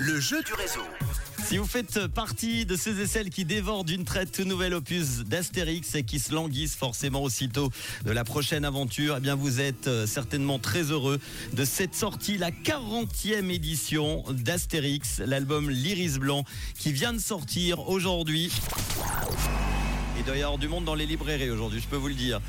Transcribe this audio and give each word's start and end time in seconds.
Le 0.00 0.20
jeu 0.20 0.42
du 0.42 0.52
réseau. 0.52 0.82
Si 1.46 1.56
vous 1.56 1.64
faites 1.64 2.08
partie 2.08 2.66
de 2.66 2.76
ceux 2.76 3.00
et 3.00 3.06
celles 3.06 3.30
qui 3.30 3.46
dévorent 3.46 3.84
d'une 3.84 4.04
traite 4.04 4.32
tout 4.32 4.44
nouvel 4.44 4.74
opus 4.74 5.20
d'Astérix 5.20 5.94
et 5.94 6.02
qui 6.02 6.18
se 6.18 6.34
languissent 6.34 6.76
forcément 6.76 7.22
aussitôt 7.22 7.70
de 8.04 8.10
la 8.10 8.22
prochaine 8.22 8.66
aventure, 8.66 9.14
eh 9.16 9.20
bien 9.20 9.34
vous 9.34 9.62
êtes 9.62 9.88
euh, 9.88 10.06
certainement 10.06 10.58
très 10.58 10.90
heureux 10.90 11.18
de 11.54 11.64
cette 11.64 11.94
sortie, 11.94 12.36
la 12.36 12.50
40e 12.50 13.50
édition 13.50 14.24
d'Astérix, 14.28 15.22
l'album 15.24 15.70
L'Iris 15.70 16.18
Blanc 16.18 16.44
qui 16.78 16.92
vient 16.92 17.14
de 17.14 17.18
sortir 17.18 17.88
aujourd'hui. 17.88 18.52
Il 20.18 20.24
doit 20.26 20.36
y 20.36 20.42
avoir 20.42 20.58
du 20.58 20.68
monde 20.68 20.84
dans 20.84 20.94
les 20.94 21.06
librairies 21.06 21.48
aujourd'hui, 21.48 21.80
je 21.80 21.88
peux 21.88 21.96
vous 21.96 22.08
le 22.08 22.14
dire. 22.14 22.42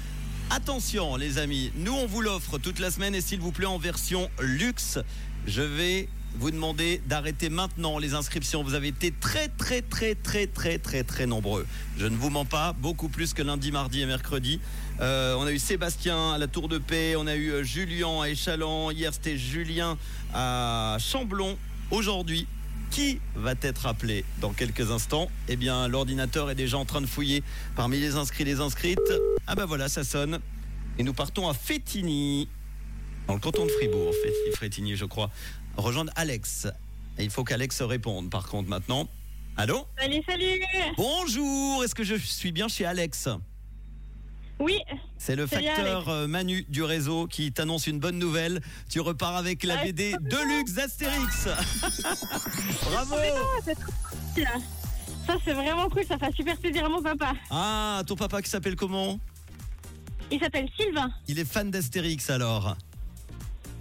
Attention 0.54 1.15
les 1.15 1.38
amis, 1.38 1.71
nous 1.77 1.93
on 1.93 2.05
vous 2.05 2.20
l'offre 2.20 2.57
toute 2.57 2.79
la 2.79 2.91
semaine 2.91 3.15
et 3.15 3.21
s'il 3.21 3.39
vous 3.39 3.54
plaît 3.54 3.67
en 3.67 3.77
version 3.77 4.29
luxe, 4.41 4.99
je 5.47 5.61
vais 5.61 6.09
vous 6.35 6.52
demander 6.52 7.02
d'arrêter 7.07 7.49
maintenant 7.49 7.98
les 7.99 8.16
inscriptions. 8.16 8.62
Vous 8.62 8.73
avez 8.73 8.90
été 8.90 9.13
très 9.17 9.48
très 9.48 9.81
très 9.81 10.13
très 10.13 10.48
très 10.48 10.77
très 10.77 11.03
très 11.05 11.26
nombreux. 11.26 11.66
Je 11.98 12.05
ne 12.05 12.17
vous 12.17 12.29
mens 12.29 12.43
pas, 12.43 12.73
beaucoup 12.73 13.07
plus 13.07 13.34
que 13.34 13.41
lundi, 13.41 13.71
mardi 13.71 14.02
et 14.02 14.05
mercredi. 14.05 14.59
Euh, 14.99 15.35
on 15.35 15.45
a 15.45 15.53
eu 15.53 15.57
Sébastien 15.57 16.34
à 16.34 16.38
la 16.38 16.48
Tour 16.48 16.68
de 16.68 16.79
Paix, 16.79 17.15
on 17.18 17.27
a 17.27 17.35
eu 17.35 17.52
euh, 17.52 17.63
Julien 17.63 18.21
à 18.21 18.27
Échalon, 18.27 18.91
hier 18.91 19.13
c'était 19.13 19.38
Julien 19.38 19.98
à 20.34 20.98
Chamblon. 20.99 21.57
Aujourd'hui, 21.91 22.45
qui 22.90 23.20
va 23.35 23.53
être 23.62 23.85
appelé 23.85 24.26
dans 24.40 24.52
quelques 24.52 24.91
instants? 24.91 25.30
Eh 25.48 25.55
bien, 25.55 25.88
l'ordinateur 25.88 26.49
est 26.49 26.55
déjà 26.55 26.77
en 26.77 26.85
train 26.85 27.02
de 27.02 27.05
fouiller 27.05 27.44
parmi 27.76 27.99
les 27.99 28.16
inscrits 28.16 28.44
et 28.44 28.45
les 28.45 28.59
inscrites. 28.59 28.99
Ah 29.48 29.55
ben 29.55 29.66
voilà, 29.66 29.90
ça 29.90 30.04
sonne. 30.04 30.40
Et 30.98 31.04
nous 31.04 31.13
partons 31.13 31.48
à 31.48 31.54
Fétigny, 31.54 32.48
dans 33.27 33.35
le 33.35 33.40
canton 33.40 33.66
de 33.66 33.71
Fribourg, 33.71 34.13
Fétigny, 34.23 34.55
Fétigny 34.55 34.95
je 34.95 35.05
crois. 35.05 35.30
Rejoindre 35.77 36.12
Alex. 36.16 36.67
Et 37.17 37.23
il 37.23 37.30
faut 37.30 37.44
qu'Alex 37.44 37.81
réponde 37.81 38.30
par 38.30 38.48
contre 38.48 38.70
maintenant. 38.70 39.07
Allô? 39.57 39.85
Salut, 39.99 40.21
salut 40.27 40.62
Bonjour, 40.98 41.84
est-ce 41.84 41.93
que 41.93 42.04
je 42.04 42.15
suis 42.15 42.52
bien 42.52 42.68
chez 42.68 42.85
Alex? 42.85 43.29
Oui, 44.62 44.79
C'est 45.17 45.35
le 45.35 45.48
facteur 45.48 46.07
euh, 46.09 46.27
Manu 46.27 46.65
du 46.70 46.84
réseau 46.84 47.26
qui 47.26 47.51
t'annonce 47.51 47.87
une 47.87 47.99
bonne 47.99 48.20
nouvelle. 48.20 48.62
Tu 48.90 48.99
repars 48.99 49.35
avec 49.35 49.63
la 49.63 49.76
Ouais, 49.76 49.85
BD. 49.91 50.15
Deluxe 50.21 50.73
d'Astérix. 50.73 51.48
Bravo. 52.84 53.15
Ça, 54.35 55.34
c'est 55.43 55.53
vraiment 55.53 55.90
cool, 55.90 56.03
ça 56.07 56.18
fait 56.18 56.31
super 56.35 56.57
plaisir 56.57 56.85
à 56.85 56.90
mon 56.90 57.01
papa. 57.01 57.34
Ah, 57.49 58.03
ton 58.05 58.15
papa 58.15 58.41
qui 58.41 58.49
s'appelle 58.49 58.76
comment? 58.76 59.20
Il 60.31 60.40
s'appelle 60.40 60.70
Sylvain. 60.79 61.12
Il 61.27 61.40
est 61.40 61.46
fan 61.46 61.71
d'Astérix 61.71 62.29
alors. 62.29 62.75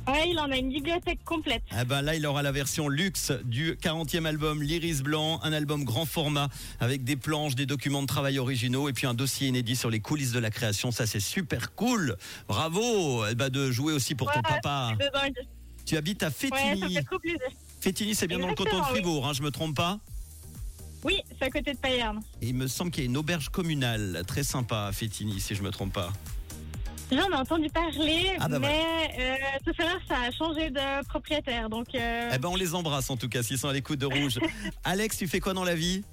Ouais, 0.09 0.31
il 0.31 0.39
en 0.41 0.51
a 0.51 0.57
une 0.57 0.71
bibliothèque 0.71 1.23
complète. 1.25 1.63
Eh 1.81 1.85
ben 1.85 2.03
là, 2.03 2.15
il 2.17 2.27
aura 2.27 2.43
la 2.43 2.51
version 2.53 2.89
luxe 2.89 3.33
du 3.45 3.75
40e 3.75 4.25
album 4.25 4.63
L'Iris 4.63 5.03
Blanc, 5.03 5.41
un 5.43 5.53
album 5.53 5.85
grand 5.85 6.05
format 6.07 6.49
avec 6.81 7.05
des 7.05 7.17
planches, 7.17 7.55
des 7.55 7.67
documents 7.67 8.03
de 8.03 8.07
travail 8.07 8.39
originaux 8.39 8.89
et 8.89 8.93
puis 8.93 9.07
un 9.07 9.15
dossier 9.15 9.49
inédit 9.49 9.77
sur 9.77 9.91
les 9.91 10.01
coulisses 10.01 10.33
de 10.33 10.39
la 10.41 10.51
création. 10.51 10.91
Ça, 10.91 11.07
c'est 11.07 11.21
super 11.21 11.75
cool. 11.75 12.17
Bravo 12.49 13.25
eh 13.31 13.35
ben, 13.35 13.51
de 13.51 13.71
jouer 13.71 13.93
aussi 13.93 14.15
pour 14.15 14.33
ton 14.33 14.41
Ouais, 14.41 14.49
papa. 14.63 14.93
Tu 15.87 15.97
habites 15.97 16.23
à 16.23 16.29
Ouais, 16.29 16.33
ça 16.33 16.57
Fétigny. 16.57 16.95
fait 16.95 17.03
trop 17.05 17.19
plaisir. 17.19 17.39
Fétigny, 17.81 18.15
c'est 18.15 18.27
bien 18.27 18.39
dans 18.39 18.49
le 18.49 18.55
canton 18.55 18.65
de 18.65 18.69
Exactement, 18.77 18.93
oui. 18.95 19.01
Fribourg, 19.03 19.29
hein, 19.29 19.33
je 19.33 19.43
me 19.43 19.51
trompe 19.51 19.77
pas 19.77 19.99
Oui, 21.05 21.21
c'est 21.39 21.45
à 21.47 21.51
côté 21.51 21.73
de 21.73 21.79
Payerne. 21.79 22.21
Et 22.43 22.49
il 22.49 22.55
me 22.55 22.67
semble 22.67 22.91
qu'il 22.91 23.05
y 23.05 23.07
a 23.07 23.11
une 23.11 23.17
auberge 23.17 23.49
communale 23.51 24.23
très 24.27 24.43
sympa 24.43 24.87
à 24.87 24.93
Fétigny, 24.93 25.41
si 25.41 25.55
je 25.55 25.63
me 25.63 25.71
trompe 25.71 25.93
pas. 25.93 26.13
J'en 27.13 27.29
ai 27.29 27.35
entendu 27.35 27.69
parler, 27.71 28.33
Ah, 28.39 28.49
bah 28.49 28.59
mais 28.61 29.11
euh, 29.19 29.35
tout 29.65 29.73
à 29.83 29.85
l'heure, 29.85 30.01
ça 30.09 30.15
a 30.21 30.31
changé 30.31 30.71
de 30.71 31.05
propriétaire. 31.09 31.69
Donc, 31.69 31.89
euh, 31.95 32.31
Eh 32.33 32.39
ben, 32.39 32.49
on 32.49 32.57
les 32.57 32.75
embrasse 32.75 33.11
en 33.11 33.17
tout 33.17 33.29
cas, 33.29 33.43
s'ils 33.43 33.59
sont 33.59 33.69
à 33.69 33.73
l'écoute 33.73 33.99
de 33.99 34.07
Rouge. 34.07 34.39
Alex, 34.85 35.19
tu 35.19 35.27
fais 35.27 35.41
quoi 35.41 35.53
dans 35.53 35.65
la 35.65 35.75
vie? 35.75 36.05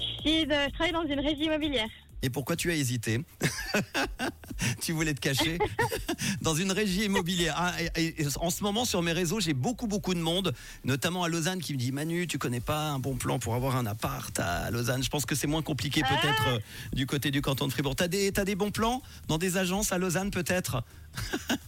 Je, 0.00 0.30
suis 0.30 0.46
de- 0.46 0.52
je 0.52 0.72
travaille 0.72 0.92
dans 0.92 1.04
une 1.06 1.20
régie 1.20 1.44
immobilière. 1.44 1.88
Et 2.22 2.30
pourquoi 2.30 2.56
tu 2.56 2.70
as 2.70 2.74
hésité? 2.74 3.20
Tu 4.80 4.92
voulais 4.92 5.14
te 5.14 5.20
cacher 5.20 5.58
dans 6.42 6.54
une 6.54 6.72
régie 6.72 7.04
immobilière. 7.04 7.54
Ah, 7.56 7.72
et- 7.96 8.22
et 8.22 8.26
en 8.40 8.50
ce 8.50 8.62
moment, 8.62 8.84
sur 8.84 9.02
mes 9.02 9.12
réseaux, 9.12 9.40
j'ai 9.40 9.54
beaucoup, 9.54 9.86
beaucoup 9.86 10.14
de 10.14 10.20
monde, 10.20 10.54
notamment 10.84 11.24
à 11.24 11.28
Lausanne, 11.28 11.60
qui 11.60 11.72
me 11.72 11.78
dit 11.78 11.92
Manu, 11.92 12.26
tu 12.26 12.38
connais 12.38 12.60
pas 12.60 12.90
un 12.90 12.98
bon 12.98 13.14
plan 13.16 13.38
pour 13.38 13.54
avoir 13.54 13.76
un 13.76 13.86
appart 13.86 14.38
à 14.40 14.70
Lausanne 14.70 15.02
Je 15.02 15.08
pense 15.10 15.26
que 15.26 15.34
c'est 15.34 15.46
moins 15.46 15.62
compliqué 15.62 16.02
peut-être 16.02 16.48
euh, 16.48 16.58
du 16.92 17.06
côté 17.06 17.30
du 17.30 17.42
canton 17.42 17.66
de 17.66 17.72
Fribourg. 17.72 17.96
T'as 17.96 18.08
des, 18.08 18.32
t'as 18.32 18.44
des 18.44 18.54
bons 18.54 18.70
plans 18.70 19.02
dans 19.28 19.38
des 19.38 19.56
agences 19.56 19.92
à 19.92 19.98
Lausanne 19.98 20.30
peut-être 20.30 20.82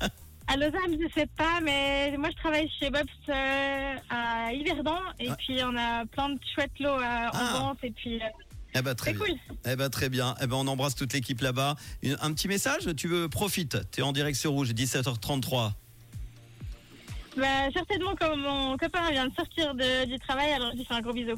À 0.46 0.56
Lausanne, 0.56 0.98
je 1.00 1.08
sais 1.20 1.26
pas, 1.38 1.58
mais 1.62 2.14
moi, 2.18 2.28
je 2.30 2.36
travaille 2.36 2.70
chez 2.78 2.90
Bob's 2.90 3.06
euh, 3.30 3.94
à 4.10 4.52
Yverdon. 4.52 4.98
Et 5.18 5.28
Ah. 5.30 5.36
puis, 5.36 5.58
on 5.64 5.74
a 5.74 6.04
plein 6.04 6.28
de 6.28 6.38
chouettes 6.54 6.78
lots 6.80 6.90
euh, 6.90 6.98
en 6.98 7.30
Ah. 7.32 7.56
vente. 7.58 7.78
Et 7.82 7.90
puis, 7.90 8.16
euh, 8.16 8.26
Eh 8.74 8.82
ben, 8.82 8.94
très 8.94 9.12
bien. 9.12 9.24
cool. 9.24 9.34
Eh 9.66 9.76
ben, 9.76 9.88
très 9.88 10.08
bien. 10.08 10.34
Eh 10.42 10.46
ben, 10.46 10.56
on 10.56 10.66
embrasse 10.66 10.94
toute 10.94 11.12
l'équipe 11.12 11.40
là-bas. 11.40 11.76
Un 12.20 12.32
petit 12.32 12.48
message 12.48 12.88
Tu 12.96 13.08
veux 13.08 13.28
profite. 13.28 13.78
Tu 13.92 14.00
es 14.00 14.02
en 14.02 14.12
direct 14.12 14.36
sur 14.36 14.50
Rouge, 14.52 14.70
17h33. 14.72 15.72
Bah, 17.36 17.46
certainement, 17.72 18.14
comme 18.16 18.40
mon 18.40 18.76
copain 18.76 19.10
vient 19.10 19.26
de 19.26 19.34
sortir 19.34 19.74
de- 19.74 20.04
du 20.06 20.18
travail, 20.20 20.52
alors 20.52 20.70
je 20.72 20.78
lui 20.78 20.84
fais 20.84 20.94
un 20.94 21.00
gros 21.00 21.12
bisou. 21.12 21.34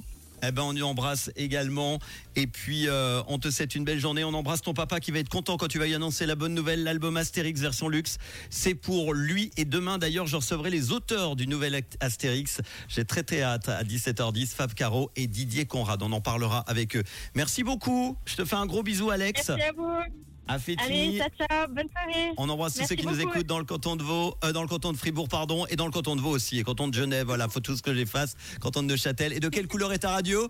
Eh 0.48 0.52
ben, 0.52 0.62
on 0.62 0.74
y 0.74 0.82
embrasse 0.82 1.30
également. 1.36 1.98
Et 2.34 2.46
puis, 2.46 2.88
euh, 2.88 3.22
on 3.28 3.38
te 3.38 3.50
souhaite 3.50 3.74
une 3.74 3.84
belle 3.84 3.98
journée. 3.98 4.24
On 4.24 4.34
embrasse 4.34 4.62
ton 4.62 4.74
papa 4.74 5.00
qui 5.00 5.10
va 5.10 5.18
être 5.18 5.28
content 5.28 5.56
quand 5.56 5.68
tu 5.68 5.78
vas 5.78 5.86
y 5.86 5.94
annoncer 5.94 6.26
la 6.26 6.34
bonne 6.34 6.54
nouvelle. 6.54 6.84
L'album 6.84 7.16
Astérix 7.16 7.60
version 7.60 7.88
luxe, 7.88 8.18
c'est 8.50 8.74
pour 8.74 9.14
lui. 9.14 9.50
Et 9.56 9.64
demain, 9.64 9.98
d'ailleurs, 9.98 10.26
je 10.26 10.36
recevrai 10.36 10.70
les 10.70 10.92
auteurs 10.92 11.36
du 11.36 11.46
nouvel 11.46 11.82
Astérix. 12.00 12.60
J'ai 12.88 13.04
très 13.04 13.24
hâte 13.42 13.68
à 13.68 13.82
17h10. 13.82 14.54
Fab 14.54 14.74
Caro 14.74 15.10
et 15.16 15.26
Didier 15.26 15.66
Conrad. 15.66 16.02
On 16.02 16.12
en 16.12 16.20
parlera 16.20 16.60
avec 16.60 16.96
eux. 16.96 17.04
Merci 17.34 17.62
beaucoup. 17.62 18.16
Je 18.24 18.36
te 18.36 18.44
fais 18.44 18.56
un 18.56 18.66
gros 18.66 18.82
bisou, 18.82 19.10
Alex. 19.10 19.48
Merci 19.48 19.62
à 19.62 19.72
vous. 19.72 20.35
À 20.48 20.58
Fétigny. 20.58 20.86
Allez, 20.86 21.18
ciao, 21.18 21.48
ciao. 21.48 21.68
Bonne 21.68 21.88
soirée. 21.90 22.32
On 22.36 22.48
embrasse 22.48 22.74
tous 22.74 22.86
ceux 22.86 22.94
qui 22.94 23.06
nous 23.06 23.20
écoutent 23.20 23.46
dans 23.46 23.58
le 23.58 23.64
canton 23.64 23.96
de 23.96 24.02
Vaud, 24.02 24.36
euh, 24.44 24.52
dans 24.52 24.62
le 24.62 24.68
canton 24.68 24.92
de 24.92 24.96
Fribourg, 24.96 25.28
pardon, 25.28 25.66
et 25.66 25.76
dans 25.76 25.86
le 25.86 25.92
canton 25.92 26.16
de 26.16 26.20
Vaud 26.20 26.30
aussi, 26.30 26.58
et 26.58 26.62
canton 26.62 26.88
de 26.88 26.94
Genève. 26.94 27.26
Voilà, 27.26 27.48
faut 27.48 27.60
tout 27.60 27.76
ce 27.76 27.82
que 27.82 27.94
j'efface. 27.94 28.36
Canton 28.60 28.82
de 28.82 28.88
Neuchâtel. 28.88 29.32
Et 29.32 29.40
de 29.40 29.48
quelle 29.48 29.66
couleur 29.66 29.92
est 29.92 29.98
ta 30.00 30.10
radio? 30.10 30.48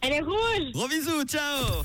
Elle 0.00 0.12
est 0.14 0.20
rouge. 0.20 0.72
Gros 0.72 0.88
bisous, 0.88 1.24
ciao 1.24 1.84